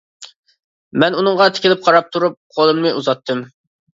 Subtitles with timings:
[1.03, 3.45] مەن ئۇنىڭغا تىكىلىپ قاراپ تۇرۇپ، قولۇمنى ئۇزاتتىم.